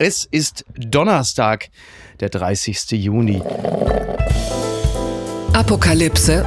[0.00, 1.70] Es ist Donnerstag,
[2.20, 2.92] der 30.
[2.92, 3.42] Juni.
[5.52, 6.44] Apokalypse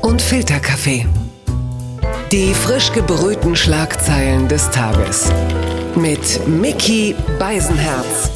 [0.00, 1.06] und Filterkaffee.
[2.32, 5.30] Die frisch gebrühten Schlagzeilen des Tages.
[5.94, 8.30] Mit Mickey Beisenherz.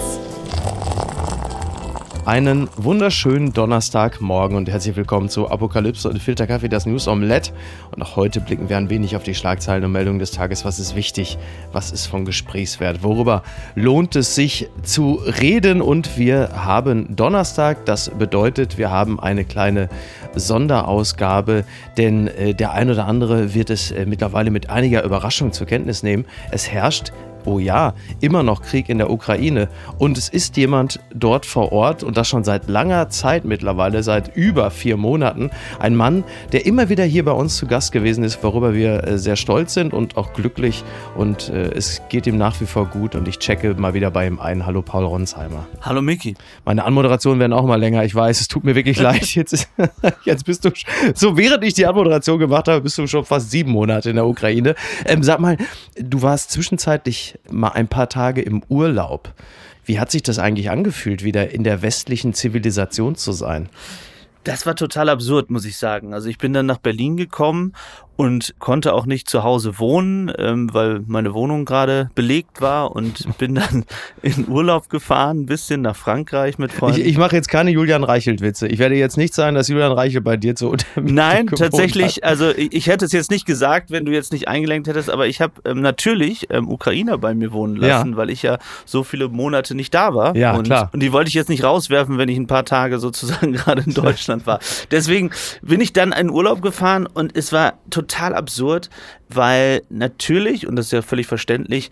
[2.31, 7.51] Einen wunderschönen Donnerstagmorgen und herzlich willkommen zu Apokalypse und Filterkaffee, das News Omelette.
[7.91, 10.65] Und auch heute blicken wir ein wenig auf die Schlagzeilen und Meldungen des Tages.
[10.65, 11.39] Was ist wichtig?
[11.73, 13.03] Was ist von Gesprächswert?
[13.03, 13.43] Worüber
[13.75, 15.83] lohnt es sich zu reden?
[15.83, 17.85] Und wir haben Donnerstag.
[17.85, 19.89] Das bedeutet, wir haben eine kleine
[20.37, 21.65] Sonderausgabe,
[21.97, 26.05] denn äh, der ein oder andere wird es äh, mittlerweile mit einiger Überraschung zur Kenntnis
[26.05, 26.27] nehmen.
[26.53, 27.11] Es herrscht
[27.47, 29.69] oh ja, immer noch Krieg in der Ukraine.
[29.99, 34.35] Und es ist jemand dort vor Ort und das schon seit langer Zeit mittlerweile, seit
[34.37, 35.51] über vier Monaten.
[35.79, 39.19] Ein Mann, der immer wieder hier bei uns zu Gast gewesen ist, worüber wir äh,
[39.19, 40.85] sehr stolz sind und auch glücklich.
[41.17, 44.27] Und äh, es geht ihm nach wie vor gut und ich checke mal wieder bei
[44.27, 44.67] ihm ein.
[44.67, 45.67] Hallo Paul Ronsheimer.
[45.81, 46.35] Hallo Miki.
[46.65, 48.05] Meine Anmoderationen werden auch mal länger.
[48.05, 49.35] Ich weiß, es tut mir wirklich leid.
[49.35, 49.69] Jetzt,
[50.25, 50.71] jetzt bist du,
[51.15, 54.27] so während ich die Anmoderation gemacht habe, bist du schon fast sieben Monate in der
[54.27, 54.75] Ukraine.
[55.07, 55.57] Ähm, sag mal,
[55.99, 59.33] du warst zwischenzeitlich mal ein paar Tage im Urlaub.
[59.85, 63.69] Wie hat sich das eigentlich angefühlt, wieder in der westlichen Zivilisation zu sein?
[64.45, 66.15] Das war total absurd, muss ich sagen.
[66.15, 67.75] Also ich bin dann nach Berlin gekommen
[68.21, 73.27] und konnte auch nicht zu Hause wohnen, ähm, weil meine Wohnung gerade belegt war und
[73.39, 73.87] bin dann
[74.21, 77.01] in Urlaub gefahren, ein bisschen nach Frankreich mit Freunden.
[77.01, 78.69] Ich, ich mache jetzt keine Julian Reichelt-Witze.
[78.69, 82.25] Ich werde jetzt nicht sagen, dass Julian Reichelt bei dir zu Nein, tatsächlich, hat.
[82.25, 85.27] also ich, ich, hätte es jetzt nicht gesagt, wenn du jetzt nicht eingelenkt hättest, aber
[85.27, 88.17] ich habe ähm, natürlich ähm, Ukrainer bei mir wohnen lassen, ja.
[88.19, 90.37] weil ich ja so viele Monate nicht da war.
[90.37, 90.91] Ja, und, klar.
[90.93, 93.95] Und die wollte ich jetzt nicht rauswerfen, wenn ich ein paar Tage sozusagen gerade in
[93.95, 94.59] Deutschland war.
[94.91, 95.31] Deswegen
[95.63, 98.91] bin ich dann in Urlaub gefahren und es war total total absurd,
[99.29, 101.91] weil natürlich, und das ist ja völlig verständlich,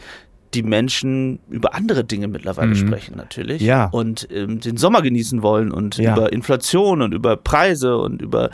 [0.55, 2.77] die Menschen über andere Dinge mittlerweile mhm.
[2.77, 3.88] sprechen natürlich ja.
[3.92, 6.16] und ähm, den Sommer genießen wollen und ja.
[6.16, 8.50] über Inflation und über Preise und über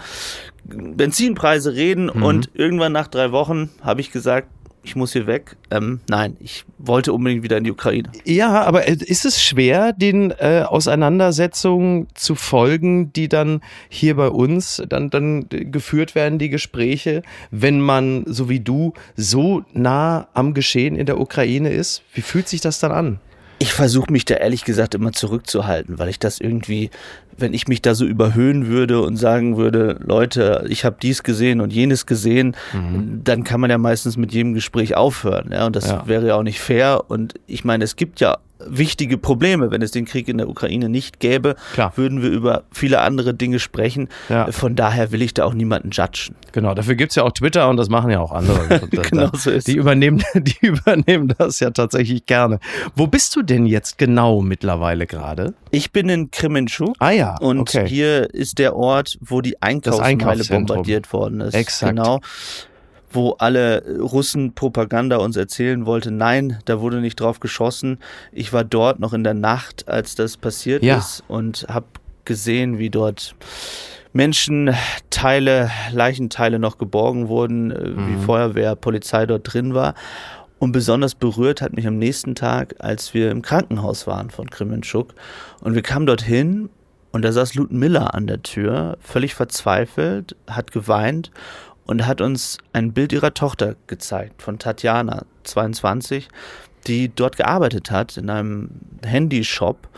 [0.65, 2.23] Benzinpreise reden mhm.
[2.23, 4.49] und irgendwann nach drei Wochen habe ich gesagt,
[4.85, 5.57] ich muss hier weg.
[5.71, 8.11] Ähm, nein, ich wollte unbedingt wieder in die Ukraine.
[8.25, 14.83] Ja, aber ist es schwer, den äh, Auseinandersetzungen zu folgen, die dann hier bei uns
[14.89, 20.97] dann, dann geführt werden, die Gespräche, wenn man, so wie du, so nah am Geschehen
[20.97, 22.03] in der Ukraine ist?
[22.13, 23.21] Wie fühlt sich das dann an?
[23.59, 26.91] Ich versuche mich da ehrlich gesagt immer zurückzuhalten, weil ich das irgendwie,
[27.39, 31.61] wenn ich mich da so überhöhen würde und sagen würde, Leute, ich habe dies gesehen
[31.61, 33.21] und jenes gesehen, mhm.
[33.25, 35.51] dann kann man ja meistens mit jedem Gespräch aufhören.
[35.53, 36.07] Ja, und das ja.
[36.07, 37.05] wäre ja auch nicht fair.
[37.09, 39.71] Und ich meine, es gibt ja wichtige Probleme.
[39.71, 41.93] Wenn es den Krieg in der Ukraine nicht gäbe, Klar.
[41.97, 44.09] würden wir über viele andere Dinge sprechen.
[44.29, 44.51] Ja.
[44.53, 46.35] Von daher will ich da auch niemanden judgen.
[46.53, 48.81] Genau, dafür gibt es ja auch Twitter und das machen ja auch andere.
[48.91, 52.59] genau so ist die übernehmen, die übernehmen das ja tatsächlich gerne.
[52.95, 55.55] Wo bist du denn jetzt genau mittlerweile gerade?
[55.71, 56.95] Ich bin in Kremenchuk.
[56.99, 57.87] Ah ja, Und okay.
[57.89, 61.55] hier ist der Ort, wo die Einkaufsmeile bombardiert worden ist.
[61.55, 61.91] Exakt.
[61.91, 62.21] Genau
[63.15, 67.99] wo alle Russen Propaganda uns erzählen wollte, nein, da wurde nicht drauf geschossen.
[68.33, 70.99] Ich war dort noch in der Nacht, als das passiert ja.
[70.99, 71.87] ist und habe
[72.25, 73.35] gesehen, wie dort
[74.13, 78.09] Menschenteile, Leichenteile noch geborgen wurden, äh, mhm.
[78.09, 79.95] wie Feuerwehr, Polizei dort drin war.
[80.59, 85.15] Und besonders berührt hat mich am nächsten Tag, als wir im Krankenhaus waren von Kremenschuk.
[85.61, 86.71] Und wir kamen dorthin
[87.15, 91.31] und da saß Ludmilla an der Tür, völlig verzweifelt, hat geweint
[91.87, 96.29] und hat uns ein Bild ihrer Tochter gezeigt, von Tatjana, 22,
[96.89, 98.71] die dort gearbeitet hat in einem
[99.05, 99.89] Handyshop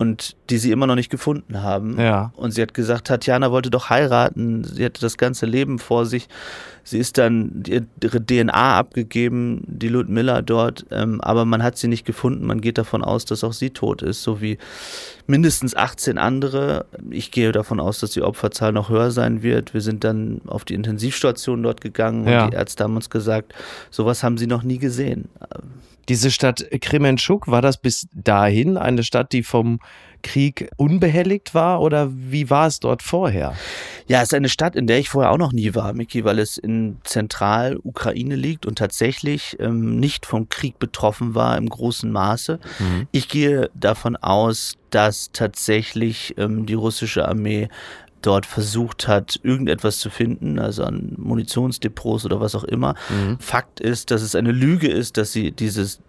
[0.00, 2.00] und die sie immer noch nicht gefunden haben.
[2.00, 2.32] Ja.
[2.34, 6.26] Und sie hat gesagt, Tatjana wollte doch heiraten, sie hatte das ganze Leben vor sich.
[6.84, 12.06] Sie ist dann ihre DNA abgegeben, die Ludmilla dort, ähm, aber man hat sie nicht
[12.06, 12.46] gefunden.
[12.46, 14.56] Man geht davon aus, dass auch sie tot ist, so wie
[15.26, 16.86] mindestens 18 andere.
[17.10, 19.74] Ich gehe davon aus, dass die Opferzahl noch höher sein wird.
[19.74, 22.44] Wir sind dann auf die Intensivstation dort gegangen ja.
[22.44, 23.52] und die Ärzte haben uns gesagt,
[23.90, 25.28] sowas haben sie noch nie gesehen.
[26.08, 29.80] Diese Stadt Kremenschuk, war das bis dahin eine Stadt, die vom
[30.22, 33.54] Krieg unbehelligt war oder wie war es dort vorher?
[34.06, 36.38] Ja, es ist eine Stadt, in der ich vorher auch noch nie war, Miki, weil
[36.38, 42.58] es in Zentralukraine liegt und tatsächlich ähm, nicht vom Krieg betroffen war im großen Maße.
[42.78, 43.08] Mhm.
[43.12, 47.68] Ich gehe davon aus, dass tatsächlich ähm, die russische Armee
[48.22, 52.94] dort versucht hat, irgendetwas zu finden, also an Munitionsdepots oder was auch immer.
[53.08, 53.38] Mhm.
[53.38, 56.00] Fakt ist, dass es eine Lüge ist, dass sie dieses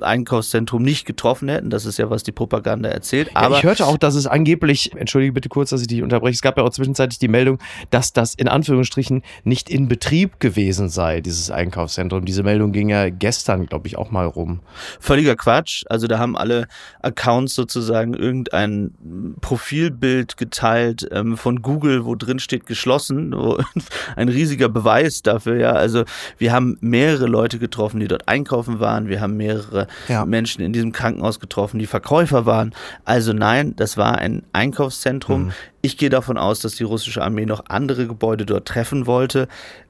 [0.00, 1.70] Einkaufszentrum nicht getroffen hätten.
[1.70, 3.30] Das ist ja, was die Propaganda erzählt.
[3.34, 6.34] Aber ja, ich hörte auch, dass es angeblich, entschuldige bitte kurz, dass ich dich unterbreche,
[6.34, 7.58] es gab ja auch zwischenzeitlich die Meldung,
[7.90, 12.24] dass das in Anführungsstrichen nicht in Betrieb gewesen sei, dieses Einkaufszentrum.
[12.24, 14.60] Diese Meldung ging ja gestern, glaube ich, auch mal rum.
[15.00, 15.84] Völliger Quatsch.
[15.88, 16.66] Also da haben alle
[17.00, 23.34] Accounts sozusagen irgendein Profilbild geteilt ähm, von Google, wo drin steht geschlossen.
[24.16, 25.72] ein riesiger Beweis dafür, ja.
[25.72, 26.04] Also
[26.38, 29.08] wir haben mehrere Leute getroffen, die dort einkaufen waren.
[29.08, 30.24] Wir haben mehrere ja.
[30.24, 32.74] Menschen in diesem Krankenhaus getroffen, die Verkäufer waren.
[33.04, 35.46] Also nein, das war ein Einkaufszentrum.
[35.46, 35.52] Mhm.
[35.82, 39.48] Ich gehe davon aus, dass die russische Armee noch andere Gebäude dort treffen wollte.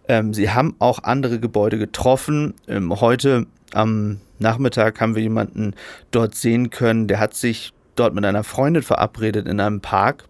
[0.08, 2.54] Ähm, sie haben auch andere Gebäude getroffen.
[2.68, 5.74] Ähm, heute am Nachmittag haben wir jemanden
[6.10, 10.24] dort sehen können, der hat sich dort mit einer Freundin verabredet in einem Park.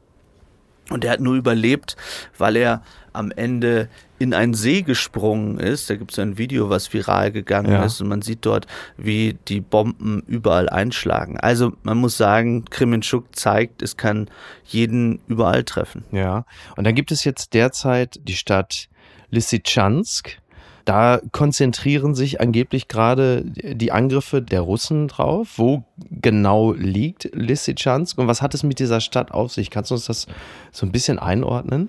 [0.91, 1.97] Und der hat nur überlebt,
[2.37, 2.83] weil er
[3.15, 3.89] am Ende
[4.19, 5.89] in einen See gesprungen ist.
[5.89, 7.85] Da gibt es ein Video, was viral gegangen ja.
[7.85, 8.67] ist und man sieht dort,
[8.97, 11.39] wie die Bomben überall einschlagen.
[11.39, 14.29] Also man muss sagen, Kremenchuk zeigt, es kann
[14.65, 16.05] jeden überall treffen.
[16.13, 16.45] Ja,
[16.77, 18.89] und dann gibt es jetzt derzeit die Stadt
[19.31, 20.39] Lysychansk.
[20.85, 25.55] Da konzentrieren sich angeblich gerade die Angriffe der Russen drauf.
[25.57, 29.71] Wo genau liegt Lysychansk und was hat es mit dieser Stadt auf sich?
[29.71, 30.27] Kannst du uns das
[30.73, 31.89] so ein bisschen einordnen?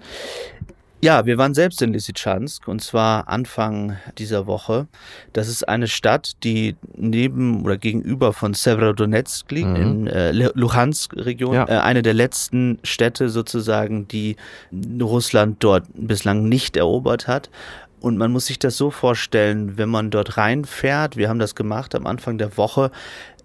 [1.05, 4.87] Ja, wir waren selbst in Lysychansk und zwar Anfang dieser Woche.
[5.33, 9.75] Das ist eine Stadt, die neben oder gegenüber von Severodonetsk liegt, mhm.
[9.75, 11.53] in äh, Luhansk-Region.
[11.53, 11.67] Ja.
[11.67, 14.35] Äh, eine der letzten Städte sozusagen, die
[14.99, 17.51] Russland dort bislang nicht erobert hat.
[18.01, 21.95] Und man muss sich das so vorstellen, wenn man dort reinfährt, wir haben das gemacht
[21.95, 22.91] am Anfang der Woche,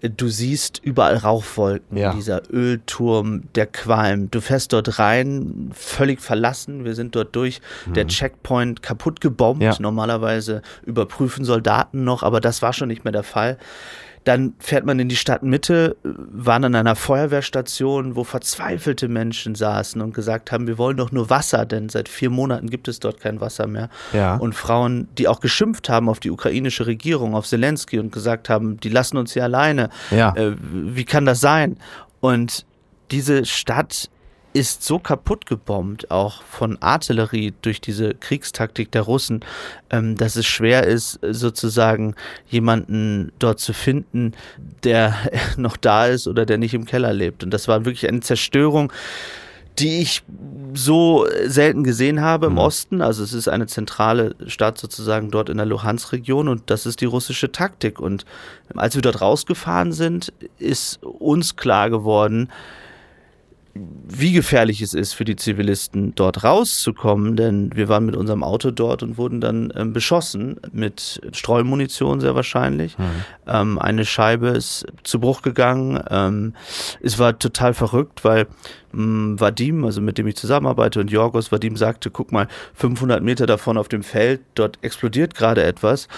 [0.02, 2.14] du siehst überall Rauchwolken, ja.
[2.14, 4.30] dieser Ölturm, der Qualm.
[4.30, 6.84] Du fährst dort rein, völlig verlassen.
[6.84, 7.94] Wir sind dort durch mhm.
[7.94, 9.62] der Checkpoint kaputt gebombt.
[9.62, 9.74] Ja.
[9.78, 13.58] Normalerweise überprüfen Soldaten noch, aber das war schon nicht mehr der Fall.
[14.30, 20.14] Dann fährt man in die Stadtmitte, waren an einer Feuerwehrstation, wo verzweifelte Menschen saßen und
[20.14, 23.40] gesagt haben, wir wollen doch nur Wasser, denn seit vier Monaten gibt es dort kein
[23.40, 23.88] Wasser mehr.
[24.12, 24.36] Ja.
[24.36, 28.78] Und Frauen, die auch geschimpft haben auf die ukrainische Regierung, auf Zelensky und gesagt haben,
[28.78, 29.88] die lassen uns hier alleine.
[30.12, 30.32] Ja.
[30.36, 31.76] Äh, wie kann das sein?
[32.20, 32.66] Und
[33.10, 34.10] diese Stadt
[34.52, 39.40] ist so kaputt gebombt, auch von Artillerie durch diese Kriegstaktik der Russen,
[39.90, 42.14] ähm, dass es schwer ist, sozusagen
[42.48, 44.32] jemanden dort zu finden,
[44.82, 45.14] der
[45.56, 47.44] noch da ist oder der nicht im Keller lebt.
[47.44, 48.92] Und das war wirklich eine Zerstörung,
[49.78, 50.22] die ich
[50.74, 52.58] so selten gesehen habe im mhm.
[52.58, 53.02] Osten.
[53.02, 57.06] Also es ist eine zentrale Stadt sozusagen dort in der Luhansk-Region und das ist die
[57.06, 58.00] russische Taktik.
[58.00, 58.24] Und
[58.74, 62.50] als wir dort rausgefahren sind, ist uns klar geworden,
[63.74, 68.70] wie gefährlich es ist für die Zivilisten, dort rauszukommen, denn wir waren mit unserem Auto
[68.72, 72.98] dort und wurden dann ähm, beschossen mit Streumunition sehr wahrscheinlich.
[72.98, 73.04] Mhm.
[73.46, 76.02] Ähm, eine Scheibe ist zu Bruch gegangen.
[76.10, 76.54] Ähm,
[77.00, 78.48] es war total verrückt, weil
[78.94, 83.46] ähm, Vadim, also mit dem ich zusammenarbeite, und Jorgos Vadim sagte, guck mal, 500 Meter
[83.46, 86.08] davon auf dem Feld, dort explodiert gerade etwas.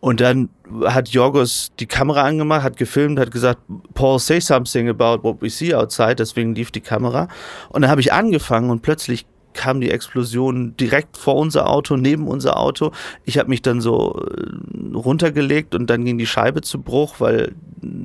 [0.00, 0.48] Und dann
[0.86, 3.60] hat Jorgos die Kamera angemacht, hat gefilmt, hat gesagt,
[3.94, 6.16] Paul, say something about what we see outside.
[6.16, 7.28] Deswegen lief die Kamera.
[7.68, 12.28] Und dann habe ich angefangen und plötzlich kam die Explosion direkt vor unser Auto, neben
[12.28, 12.92] unser Auto.
[13.24, 17.52] Ich habe mich dann so äh, runtergelegt und dann ging die Scheibe zu Bruch, weil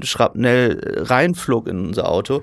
[0.02, 2.42] Schrapnell reinflog in unser Auto.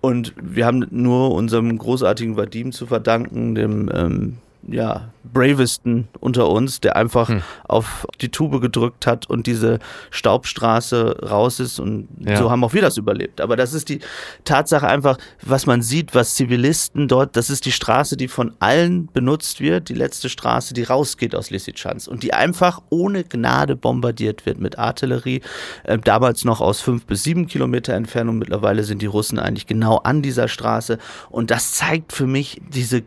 [0.00, 4.36] Und wir haben nur unserem großartigen Vadim zu verdanken, dem ähm,
[4.66, 7.42] ja, bravesten unter uns, der einfach hm.
[7.66, 9.78] auf die Tube gedrückt hat und diese
[10.10, 12.36] Staubstraße raus ist und ja.
[12.36, 13.40] so haben auch wir das überlebt.
[13.40, 14.00] Aber das ist die
[14.44, 19.06] Tatsache einfach, was man sieht, was Zivilisten dort, das ist die Straße, die von allen
[19.06, 24.46] benutzt wird, die letzte Straße, die rausgeht aus Lysychansk und die einfach ohne Gnade bombardiert
[24.46, 25.42] wird mit Artillerie,
[25.84, 29.98] äh, damals noch aus fünf bis sieben Kilometer Entfernung, mittlerweile sind die Russen eigentlich genau
[29.98, 30.98] an dieser Straße
[31.30, 33.02] und das zeigt für mich diese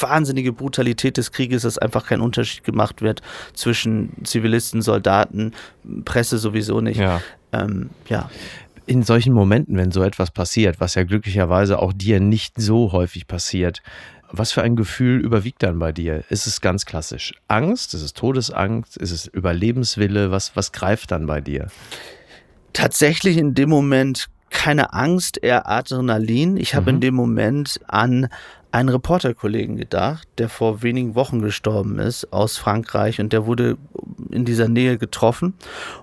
[0.00, 3.22] wahnsinnige Brutalität des Krieges, dass einfach kein Unterschied gemacht wird
[3.54, 5.52] zwischen Zivilisten, Soldaten,
[6.04, 6.98] Presse sowieso nicht.
[6.98, 7.20] Ja.
[7.52, 8.30] Ähm, ja.
[8.86, 13.26] In solchen Momenten, wenn so etwas passiert, was ja glücklicherweise auch dir nicht so häufig
[13.26, 13.82] passiert,
[14.30, 16.24] was für ein Gefühl überwiegt dann bei dir?
[16.28, 17.94] Ist es ganz klassisch Angst?
[17.94, 18.96] Ist es Todesangst?
[18.96, 20.30] Ist es Überlebenswille?
[20.30, 21.68] Was, was greift dann bei dir?
[22.72, 26.56] Tatsächlich in dem Moment keine Angst, eher Adrenalin.
[26.56, 26.96] Ich habe mhm.
[26.96, 28.28] in dem Moment an
[28.70, 33.78] einen Reporterkollegen gedacht, der vor wenigen Wochen gestorben ist aus Frankreich und der wurde
[34.30, 35.54] in dieser Nähe getroffen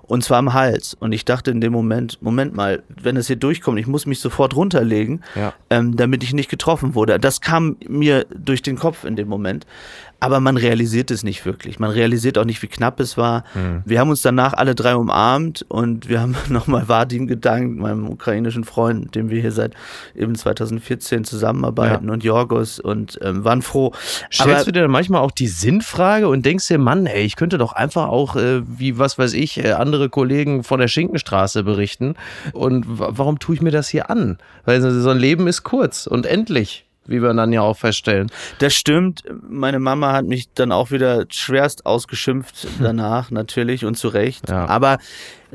[0.03, 0.95] und zwar am Hals.
[0.99, 4.19] Und ich dachte in dem Moment, Moment mal, wenn es hier durchkommt, ich muss mich
[4.19, 5.53] sofort runterlegen, ja.
[5.69, 7.19] ähm, damit ich nicht getroffen wurde.
[7.19, 9.65] Das kam mir durch den Kopf in dem Moment
[10.19, 11.79] aber man realisiert es nicht wirklich.
[11.79, 13.43] Man realisiert auch nicht, wie knapp es war.
[13.53, 13.83] Mhm.
[13.85, 18.63] Wir haben uns danach alle drei umarmt und wir haben nochmal Vadim gedankt, meinem ukrainischen
[18.63, 19.73] Freund, mit dem wir hier seit
[20.15, 22.13] eben 2014 zusammenarbeiten ja.
[22.13, 22.23] und
[22.55, 23.91] Jorgos und ähm, waren froh.
[24.31, 27.35] Stellst aber, du dir dann manchmal auch die Sinnfrage und denkst dir, Mann, ey, ich
[27.35, 31.63] könnte doch einfach auch, äh, wie was weiß ich, äh, andere Kollegen von der Schinkenstraße
[31.63, 32.15] berichten
[32.53, 34.37] und warum tue ich mir das hier an?
[34.65, 38.31] Weil so ein Leben ist kurz und endlich wie wir dann ja auch feststellen.
[38.57, 39.23] Das stimmt.
[39.47, 44.49] Meine Mama hat mich dann auch wieder schwerst ausgeschimpft danach, natürlich und zu Recht.
[44.49, 44.65] Ja.
[44.65, 44.97] Aber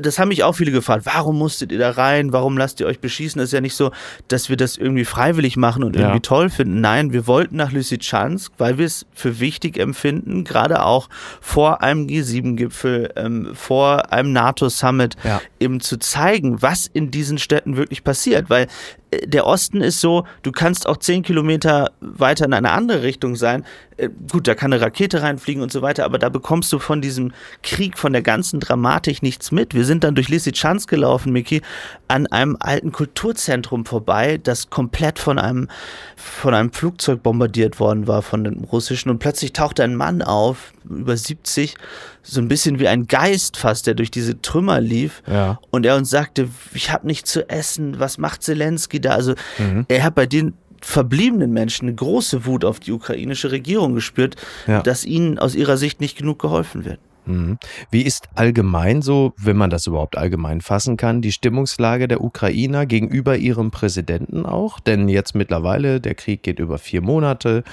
[0.01, 1.05] das haben mich auch viele gefragt.
[1.05, 2.33] Warum musstet ihr da rein?
[2.33, 3.39] Warum lasst ihr euch beschießen?
[3.39, 3.91] Das ist ja nicht so,
[4.27, 6.21] dass wir das irgendwie freiwillig machen und irgendwie ja.
[6.21, 6.81] toll finden.
[6.81, 12.07] Nein, wir wollten nach Lysychansk, weil wir es für wichtig empfinden, gerade auch vor einem
[12.07, 15.41] G7-Gipfel, ähm, vor einem NATO-Summit, ja.
[15.59, 18.49] eben zu zeigen, was in diesen Städten wirklich passiert.
[18.49, 18.67] Weil
[19.11, 23.35] äh, der Osten ist so, du kannst auch zehn Kilometer weiter in eine andere Richtung
[23.35, 23.65] sein.
[24.01, 27.01] Äh, gut, da kann eine Rakete reinfliegen und so weiter, aber da bekommst du von
[27.01, 29.73] diesem Krieg, von der ganzen Dramatik nichts mit.
[29.75, 31.61] Wir sind dann durch Lysychansk gelaufen, Miki,
[32.07, 35.67] an einem alten Kulturzentrum vorbei, das komplett von einem,
[36.15, 39.09] von einem Flugzeug bombardiert worden war, von den russischen.
[39.09, 41.75] Und plötzlich tauchte ein Mann auf, über 70,
[42.23, 45.21] so ein bisschen wie ein Geist fast, der durch diese Trümmer lief.
[45.27, 45.59] Ja.
[45.69, 49.11] Und er uns sagte, ich habe nichts zu essen, was macht Zelensky da?
[49.11, 49.85] Also mhm.
[49.87, 54.35] er hat bei den verbliebenen Menschen eine große Wut auf die ukrainische Regierung gespürt,
[54.67, 54.81] ja.
[54.81, 56.99] dass ihnen aus ihrer Sicht nicht genug geholfen wird.
[57.25, 57.57] Mhm.
[57.89, 62.85] Wie ist allgemein so, wenn man das überhaupt allgemein fassen kann, die Stimmungslage der Ukrainer
[62.85, 64.79] gegenüber ihrem Präsidenten auch?
[64.79, 67.63] Denn jetzt mittlerweile, der Krieg geht über vier Monate.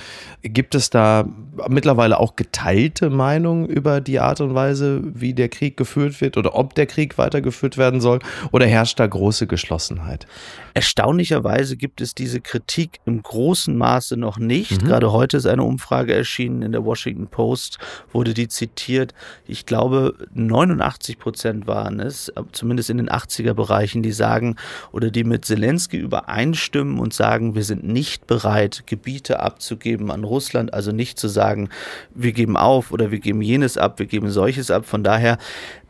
[0.42, 1.28] Gibt es da
[1.68, 6.54] mittlerweile auch geteilte Meinungen über die Art und Weise, wie der Krieg geführt wird oder
[6.54, 8.18] ob der Krieg weitergeführt werden soll?
[8.52, 10.26] Oder herrscht da große Geschlossenheit?
[10.74, 14.82] Erstaunlicherweise gibt es diese Kritik im großen Maße noch nicht.
[14.82, 14.86] Mhm.
[14.86, 17.78] Gerade heute ist eine Umfrage erschienen in der Washington Post,
[18.12, 19.14] wurde die zitiert
[19.48, 24.56] ich glaube, 89 Prozent waren es, zumindest in den 80er Bereichen, die sagen
[24.92, 30.74] oder die mit Zelensky übereinstimmen und sagen, wir sind nicht bereit, Gebiete abzugeben an Russland,
[30.74, 31.70] also nicht zu sagen,
[32.14, 34.84] wir geben auf oder wir geben jenes ab, wir geben solches ab.
[34.84, 35.38] Von daher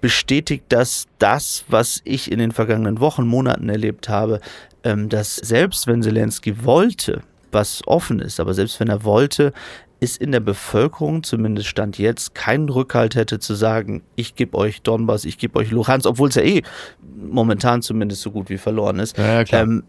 [0.00, 4.40] bestätigt das das, was ich in den vergangenen Wochen, Monaten erlebt habe,
[4.84, 9.52] ähm, dass selbst wenn Zelensky wollte, was offen ist, aber selbst wenn er wollte,
[10.00, 14.82] ist in der Bevölkerung, zumindest Stand jetzt, keinen Rückhalt hätte zu sagen, ich gebe euch
[14.82, 16.62] Donbass, ich gebe euch Luhansk, obwohl es ja eh
[17.16, 19.18] momentan zumindest so gut wie verloren ist.
[19.18, 19.82] Ja, ja, ähm,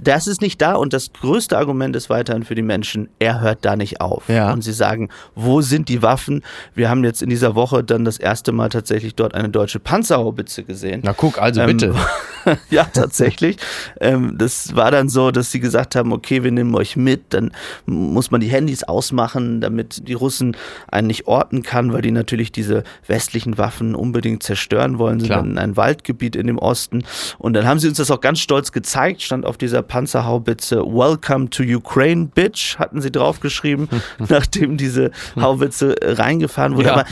[0.00, 3.64] das ist nicht da und das größte Argument ist weiterhin für die Menschen, er hört
[3.64, 4.28] da nicht auf.
[4.28, 4.52] Ja.
[4.52, 6.42] Und sie sagen, wo sind die Waffen?
[6.74, 10.62] Wir haben jetzt in dieser Woche dann das erste Mal tatsächlich dort eine deutsche Panzerhaubitze
[10.64, 11.02] gesehen.
[11.04, 11.94] Na guck, also ähm, bitte.
[12.70, 13.58] ja, tatsächlich.
[14.00, 17.50] ähm, das war dann so, dass sie gesagt haben, okay, wir nehmen euch mit, dann
[17.86, 20.56] muss man die Handys ausmachen, damit die Russen
[20.88, 25.40] einen nicht orten kann, weil die natürlich diese westlichen Waffen unbedingt zerstören wollen, sind Klar.
[25.40, 27.04] dann in ein Waldgebiet in dem Osten.
[27.38, 31.50] Und dann haben sie uns das auch ganz stolz gezeigt, stand auf dieser Panzerhaubitze Welcome
[31.50, 33.88] to Ukraine, Bitch, hatten sie draufgeschrieben,
[34.28, 36.88] nachdem diese Haubitze reingefahren wurde.
[36.88, 36.92] Ja.
[36.92, 37.04] Aber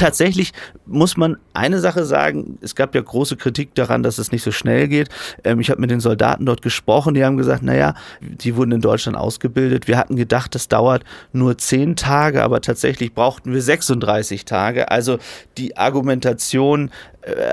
[0.00, 0.52] tatsächlich
[0.86, 4.50] muss man eine Sache sagen, es gab ja große Kritik daran, dass es nicht so
[4.50, 5.08] schnell geht.
[5.44, 8.80] Ähm, ich habe mit den Soldaten dort gesprochen, die haben gesagt, naja, die wurden in
[8.80, 9.86] Deutschland ausgebildet.
[9.88, 14.90] Wir hatten gedacht, das dauert nur zehn Tage, aber tatsächlich brauchten wir 36 Tage.
[14.90, 15.18] Also
[15.58, 16.90] die Argumentation,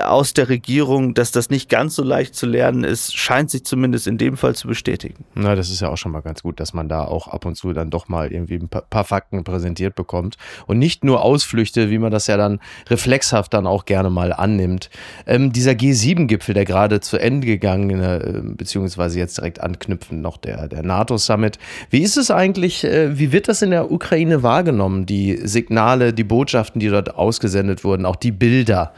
[0.04, 4.06] aus der Regierung, dass das nicht ganz so leicht zu lernen ist, scheint sich zumindest
[4.06, 5.26] in dem Fall zu bestätigen.
[5.34, 7.54] Na, das ist ja auch schon mal ganz gut, dass man da auch ab und
[7.54, 11.98] zu dann doch mal irgendwie ein paar Fakten präsentiert bekommt und nicht nur Ausflüchte, wie
[11.98, 14.88] man das ja dann reflexhaft dann auch gerne mal annimmt.
[15.26, 20.68] Ähm, dieser G7-Gipfel, der gerade zu Ende gegangen, äh, beziehungsweise jetzt direkt anknüpfend noch der,
[20.68, 21.58] der NATO-Summit.
[21.90, 26.24] Wie ist es eigentlich, äh, wie wird das in der Ukraine wahrgenommen, die Signale, die
[26.24, 28.92] Botschaften, die dort ausgesendet wurden, auch die Bilder?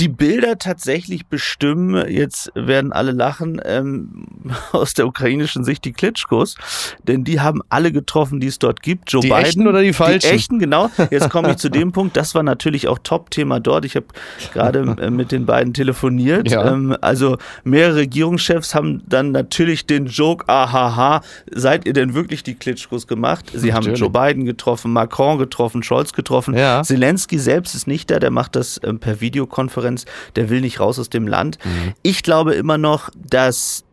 [0.00, 4.26] Die Bilder tatsächlich bestimmen, jetzt werden alle lachen, ähm,
[4.72, 6.56] aus der ukrainischen Sicht die Klitschkos,
[7.04, 9.12] denn die haben alle getroffen, die es dort gibt.
[9.12, 10.28] Joe die Biden, echten oder die falschen?
[10.28, 10.90] Die echten, genau.
[11.10, 13.84] Jetzt komme ich zu dem Punkt, das war natürlich auch Top-Thema dort.
[13.84, 14.06] Ich habe
[14.52, 16.50] gerade äh, mit den beiden telefoniert.
[16.50, 16.72] Ja.
[16.72, 21.20] Ähm, also mehrere Regierungschefs haben dann natürlich den Joke, ahaha,
[21.52, 23.52] seid ihr denn wirklich die Klitschkos gemacht?
[23.54, 26.54] Sie haben Joe Biden getroffen, Macron getroffen, Scholz getroffen.
[26.56, 26.82] Ja.
[26.82, 30.80] Zelensky selbst ist nicht da, der macht das ähm, per Videokonferenz Konferenz, der will nicht
[30.80, 31.58] raus aus dem Land.
[31.64, 31.92] Mhm.
[32.02, 33.84] Ich glaube immer noch, dass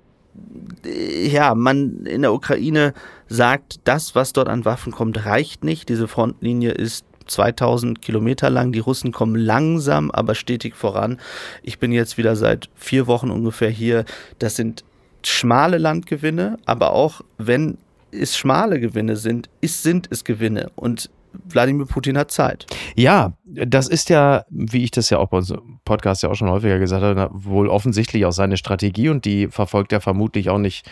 [0.86, 2.94] ja, man in der Ukraine
[3.28, 5.90] sagt, das, was dort an Waffen kommt, reicht nicht.
[5.90, 8.72] Diese Frontlinie ist 2000 Kilometer lang.
[8.72, 11.20] Die Russen kommen langsam, aber stetig voran.
[11.64, 14.06] Ich bin jetzt wieder seit vier Wochen ungefähr hier.
[14.40, 14.86] Das sind
[15.24, 17.78] schmale Landgewinne, aber auch wenn
[18.12, 20.72] es schmale Gewinne sind, ist, sind es Gewinne.
[20.76, 21.10] Und
[21.46, 22.66] Wladimir Putin hat Zeit.
[22.96, 26.50] Ja, das ist ja, wie ich das ja auch bei unserem Podcast ja auch schon
[26.50, 30.90] häufiger gesagt habe, wohl offensichtlich auch seine Strategie und die verfolgt er vermutlich auch nicht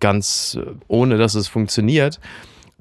[0.00, 2.20] ganz äh, ohne, dass es funktioniert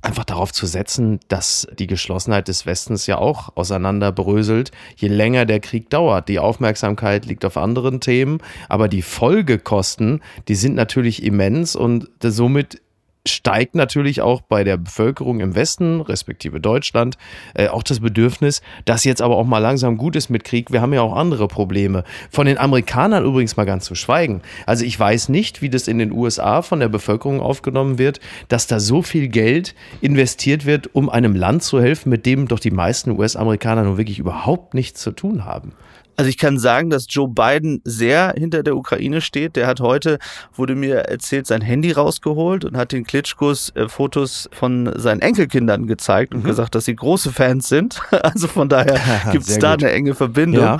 [0.02, 5.60] einfach darauf zu setzen, dass die Geschlossenheit des Westens ja auch auseinanderbröselt, je länger der
[5.60, 6.28] Krieg dauert.
[6.28, 12.82] Die Aufmerksamkeit liegt auf anderen Themen, aber die Folgekosten, die sind natürlich immens und somit
[13.28, 17.18] steigt natürlich auch bei der Bevölkerung im Westen, respektive Deutschland,
[17.54, 20.72] äh, auch das Bedürfnis, dass jetzt aber auch mal langsam gut ist mit Krieg.
[20.72, 22.04] Wir haben ja auch andere Probleme.
[22.32, 24.42] Von den Amerikanern übrigens mal ganz zu schweigen.
[24.66, 28.68] Also ich weiß nicht, wie das in den USA von der Bevölkerung aufgenommen wird, dass
[28.68, 32.72] da so viel Geld investiert wird, um einem Land zu helfen, mit dem doch die
[32.72, 35.74] meisten US-Amerikaner nun wirklich überhaupt nichts zu tun haben.
[36.18, 39.56] Also ich kann sagen, dass Joe Biden sehr hinter der Ukraine steht.
[39.56, 40.20] Der hat heute,
[40.54, 45.88] wurde mir erzählt, sein Handy rausgeholt und hat den Klitschkos äh, Fotos von seinen Enkelkindern
[45.88, 46.48] gezeigt und mhm.
[46.48, 48.00] gesagt, dass sie große Fans sind.
[48.22, 49.00] Also von daher
[49.32, 49.84] gibt es da gut.
[49.84, 50.64] eine enge Verbindung.
[50.64, 50.80] Ja.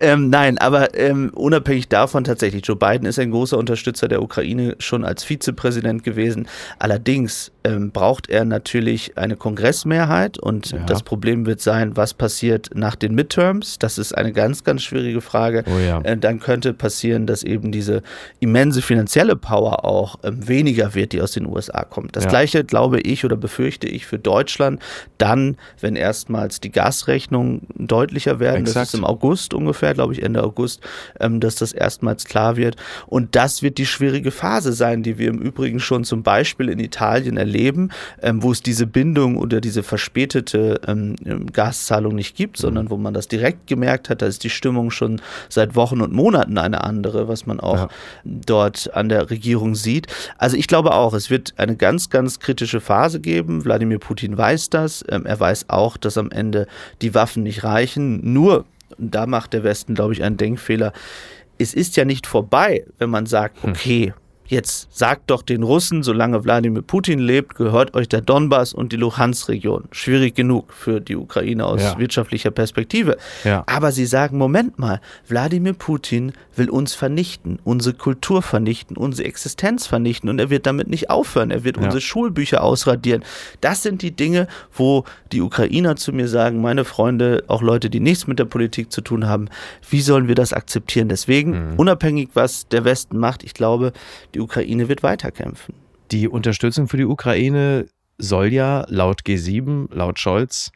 [0.00, 4.76] Ähm, nein, aber ähm, unabhängig davon tatsächlich, Joe Biden ist ein großer Unterstützer der Ukraine
[4.78, 6.48] schon als Vizepräsident gewesen.
[6.78, 10.78] Allerdings ähm, braucht er natürlich eine Kongressmehrheit und ja.
[10.80, 13.78] das Problem wird sein, was passiert nach den Midterms.
[13.78, 15.64] Das ist eine ganz, ganz schwierige Frage.
[15.66, 16.00] Oh ja.
[16.00, 18.02] äh, dann könnte passieren, dass eben diese
[18.40, 22.16] immense finanzielle Power auch ähm, weniger wird, die aus den USA kommt.
[22.16, 22.30] Das ja.
[22.30, 24.80] gleiche glaube ich oder befürchte ich für Deutschland
[25.18, 28.62] dann, wenn erstmals die Gasrechnungen deutlicher werden.
[28.62, 28.76] Exakt.
[28.76, 30.80] Das ist im August ungefähr, glaube ich, Ende August,
[31.20, 32.76] ähm, dass das erstmals klar wird.
[33.06, 36.80] Und das wird die schwierige Phase sein, die wir im Übrigen schon zum Beispiel in
[36.80, 37.90] Italien erleben erleben,
[38.22, 41.16] ähm, wo es diese Bindung oder diese verspätete ähm,
[41.52, 42.62] Gaszahlung nicht gibt, mhm.
[42.62, 46.12] sondern wo man das direkt gemerkt hat, da ist die Stimmung schon seit Wochen und
[46.12, 47.88] Monaten eine andere, was man auch ja.
[48.24, 50.06] dort an der Regierung sieht.
[50.38, 53.64] Also ich glaube auch, es wird eine ganz, ganz kritische Phase geben.
[53.64, 55.04] Wladimir Putin weiß das.
[55.08, 56.66] Ähm, er weiß auch, dass am Ende
[57.02, 58.32] die Waffen nicht reichen.
[58.32, 58.64] Nur,
[58.98, 60.92] da macht der Westen, glaube ich, einen Denkfehler.
[61.58, 63.70] Es ist ja nicht vorbei, wenn man sagt, hm.
[63.70, 64.14] okay,
[64.52, 68.96] Jetzt sagt doch den Russen, solange Wladimir Putin lebt, gehört euch der Donbass und die
[68.96, 69.84] Luhansk-Region.
[69.92, 71.98] Schwierig genug für die Ukraine aus ja.
[71.98, 73.16] wirtschaftlicher Perspektive.
[73.44, 73.64] Ja.
[73.66, 79.86] Aber sie sagen, Moment mal, Wladimir Putin will uns vernichten, unsere Kultur vernichten, unsere Existenz
[79.86, 81.50] vernichten und er wird damit nicht aufhören.
[81.50, 81.84] Er wird ja.
[81.84, 83.24] unsere Schulbücher ausradieren.
[83.62, 88.00] Das sind die Dinge, wo die Ukrainer zu mir sagen, meine Freunde, auch Leute, die
[88.00, 89.48] nichts mit der Politik zu tun haben,
[89.88, 91.08] wie sollen wir das akzeptieren?
[91.08, 91.78] Deswegen, mhm.
[91.78, 93.94] unabhängig was der Westen macht, ich glaube,
[94.34, 95.74] die Ukraine wird weiterkämpfen.
[96.10, 97.86] Die Unterstützung für die Ukraine
[98.18, 100.70] soll ja laut G7, laut Scholz,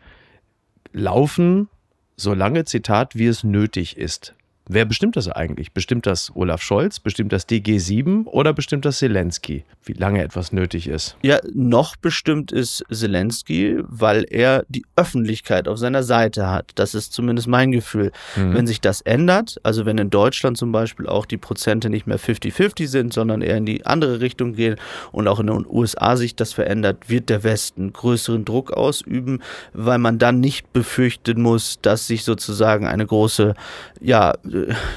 [0.93, 1.69] laufen,
[2.17, 4.35] solange, Zitat, wie es nötig ist.
[4.69, 5.73] Wer bestimmt das eigentlich?
[5.73, 6.99] Bestimmt das Olaf Scholz?
[6.99, 11.17] Bestimmt das DG7 oder bestimmt das Zelensky, wie lange etwas nötig ist?
[11.23, 16.73] Ja, noch bestimmt ist Zelensky, weil er die Öffentlichkeit auf seiner Seite hat.
[16.75, 18.11] Das ist zumindest mein Gefühl.
[18.35, 18.55] Mhm.
[18.55, 22.19] Wenn sich das ändert, also wenn in Deutschland zum Beispiel auch die Prozente nicht mehr
[22.19, 24.77] 50-50 sind, sondern eher in die andere Richtung gehen
[25.13, 29.99] und auch in den USA sich das verändert, wird der Westen größeren Druck ausüben, weil
[29.99, 33.55] man dann nicht befürchten muss, dass sich sozusagen eine große,
[34.01, 34.35] ja,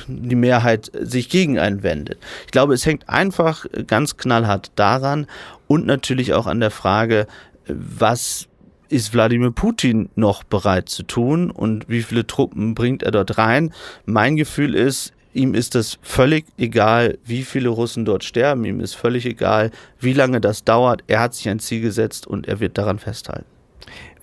[0.08, 2.20] die Mehrheit sich gegen einen wendet.
[2.46, 5.28] Ich glaube, es hängt einfach ganz knallhart daran
[5.68, 7.28] und natürlich auch an der Frage,
[7.68, 8.48] was
[8.90, 13.72] ist Wladimir Putin noch bereit zu tun und wie viele Truppen bringt er dort rein?
[14.06, 18.66] Mein Gefühl ist, ihm ist es völlig egal, wie viele Russen dort sterben.
[18.66, 21.04] Ihm ist völlig egal, wie lange das dauert.
[21.08, 23.46] Er hat sich ein Ziel gesetzt und er wird daran festhalten.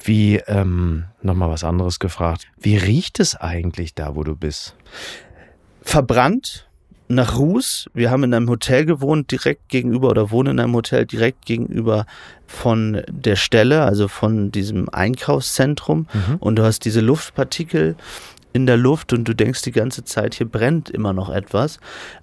[0.03, 2.47] Wie, ähm, nochmal was anderes gefragt.
[2.61, 4.77] Wie riecht es eigentlich da, wo du bist?
[5.87, 6.67] Verbrannt
[7.09, 7.87] nach Ruß.
[7.95, 12.07] Wir haben in einem Hotel gewohnt, direkt gegenüber oder wohnen in einem Hotel direkt gegenüber
[12.47, 16.09] von der Stelle, also von diesem Einkaufszentrum.
[16.13, 16.37] Mhm.
[16.41, 17.95] Und du hast diese Luftpartikel
[18.53, 21.79] in der Luft und du denkst die ganze Zeit, hier brennt immer noch etwas.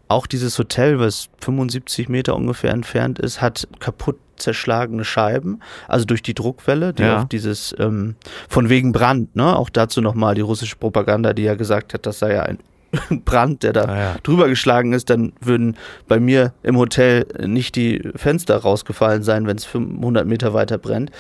[0.10, 6.24] Auch dieses Hotel, was 75 Meter ungefähr entfernt ist, hat kaputt zerschlagene Scheiben, also durch
[6.24, 7.22] die Druckwelle, die ja.
[7.22, 8.16] auf dieses ähm,
[8.50, 9.56] von wegen Brand, ne?
[9.56, 12.58] Auch dazu nochmal die russische Propaganda, die ja gesagt hat, das sei ja ein
[13.26, 14.16] Brand, der da ah, ja.
[14.24, 15.78] drüber geschlagen ist, dann würden
[16.08, 21.12] bei mir im Hotel nicht die Fenster rausgefallen sein, wenn es 500 Meter weiter brennt.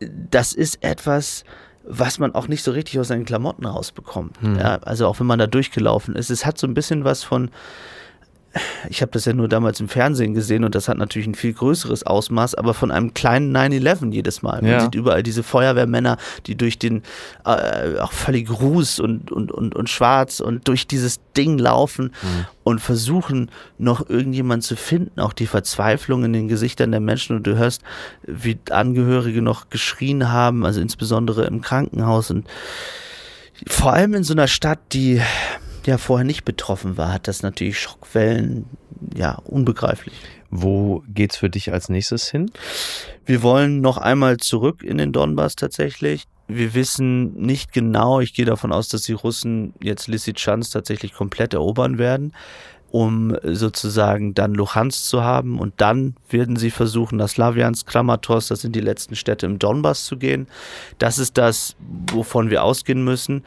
[0.00, 1.44] Das ist etwas,
[1.86, 4.40] was man auch nicht so richtig aus seinen Klamotten rausbekommt.
[4.40, 4.58] Hm.
[4.58, 6.30] Ja, also auch wenn man da durchgelaufen ist.
[6.30, 7.50] Es hat so ein bisschen was von
[8.88, 11.52] ich habe das ja nur damals im Fernsehen gesehen und das hat natürlich ein viel
[11.52, 14.62] größeres Ausmaß, aber von einem kleinen 9-11 jedes Mal.
[14.62, 14.80] Man ja.
[14.80, 17.02] sieht überall diese Feuerwehrmänner, die durch den
[17.44, 22.46] äh, auch völlig ruß und, und, und, und schwarz und durch dieses Ding laufen mhm.
[22.62, 27.46] und versuchen noch irgendjemand zu finden, auch die Verzweiflung in den Gesichtern der Menschen und
[27.46, 27.82] du hörst,
[28.22, 32.46] wie Angehörige noch geschrien haben, also insbesondere im Krankenhaus und
[33.66, 35.20] vor allem in so einer Stadt, die
[35.86, 38.66] ja vorher nicht betroffen war, hat das natürlich Schockwellen,
[39.14, 40.14] ja, unbegreiflich.
[40.50, 42.50] Wo geht's für dich als nächstes hin?
[43.26, 46.24] Wir wollen noch einmal zurück in den Donbass tatsächlich.
[46.46, 51.54] Wir wissen nicht genau, ich gehe davon aus, dass die Russen jetzt Lysychansk tatsächlich komplett
[51.54, 52.34] erobern werden,
[52.90, 58.60] um sozusagen dann Luhansk zu haben und dann werden sie versuchen, nach Slawiansk, Kramatorsk, das
[58.60, 60.46] sind die letzten Städte im Donbass zu gehen.
[60.98, 61.74] Das ist das,
[62.12, 63.42] wovon wir ausgehen müssen.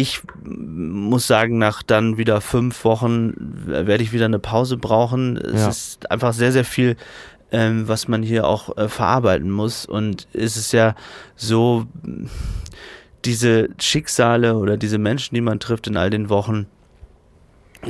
[0.00, 3.34] Ich muss sagen, nach dann wieder fünf Wochen
[3.66, 5.36] werde ich wieder eine Pause brauchen.
[5.36, 5.68] Es ja.
[5.68, 6.96] ist einfach sehr, sehr viel,
[7.50, 9.86] ähm, was man hier auch äh, verarbeiten muss.
[9.86, 10.94] Und es ist ja
[11.34, 11.86] so,
[13.24, 16.66] diese Schicksale oder diese Menschen, die man trifft in all den Wochen,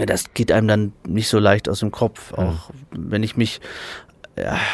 [0.07, 2.33] das geht einem dann nicht so leicht aus dem Kopf.
[2.33, 3.61] Auch wenn ich mich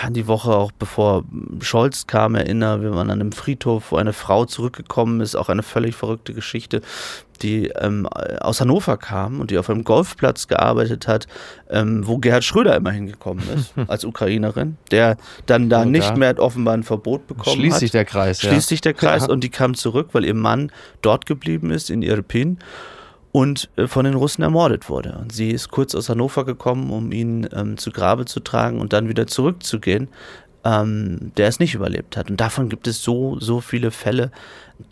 [0.03, 1.25] an die Woche auch bevor
[1.61, 5.63] Scholz kam, erinnere, wir waren an einem Friedhof, wo eine Frau zurückgekommen ist, auch eine
[5.63, 6.83] völlig verrückte Geschichte,
[7.43, 11.27] die ähm, aus Hannover kam und die auf einem Golfplatz gearbeitet hat,
[11.71, 16.39] ähm, wo Gerhard Schröder immer hingekommen ist, als Ukrainerin, der dann da oh, nicht mehr
[16.39, 17.81] offenbar ein Verbot bekommen Schließt hat.
[17.81, 18.75] sich der Kreis, Schließt ja.
[18.75, 20.71] sich der Kreis und die kam zurück, weil ihr Mann
[21.03, 22.59] dort geblieben ist in Irpin
[23.35, 25.19] und äh, von den Russen ermordet wurde.
[25.21, 28.93] Und sie ist kurz aus Hannover gekommen, um ihn ähm, zu Grabe zu tragen und
[28.93, 30.07] dann wieder zurückzugehen,
[30.63, 32.31] ähm, der es nicht überlebt hat.
[32.31, 34.31] Und davon gibt es so, so viele Fälle,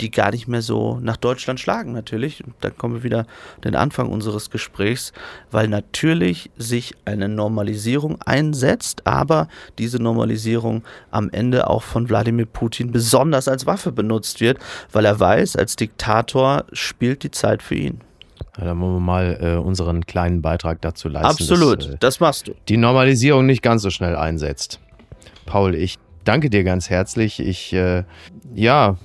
[0.01, 2.45] die gar nicht mehr so nach Deutschland schlagen, natürlich.
[2.45, 5.13] Und dann kommen wir wieder an den Anfang unseres Gesprächs,
[5.53, 9.47] weil natürlich sich eine Normalisierung einsetzt, aber
[9.79, 14.59] diese Normalisierung am Ende auch von Wladimir Putin besonders als Waffe benutzt wird,
[14.91, 18.01] weil er weiß, als Diktator spielt die Zeit für ihn.
[18.59, 21.27] Ja, dann wollen wir mal äh, unseren kleinen Beitrag dazu leisten.
[21.27, 22.53] Absolut, dass, äh, das machst du.
[22.69, 24.79] Die Normalisierung nicht ganz so schnell einsetzt.
[25.47, 27.41] Paul, ich danke dir ganz herzlich.
[27.41, 28.05] Ich, äh,
[28.55, 28.97] ja,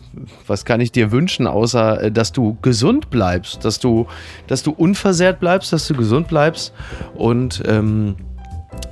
[0.46, 4.08] was kann ich dir wünschen, außer äh, dass du gesund bleibst, dass du,
[4.48, 6.74] dass du unversehrt bleibst, dass du gesund bleibst
[7.16, 8.18] und ähm,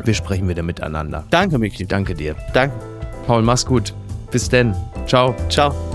[0.03, 1.25] wir sprechen wieder miteinander.
[1.29, 1.85] Danke, Miki.
[1.85, 2.35] Danke dir.
[2.53, 2.75] Danke.
[3.27, 3.93] Paul, mach's gut.
[4.31, 4.73] Bis denn.
[5.05, 5.35] Ciao.
[5.49, 5.94] Ciao.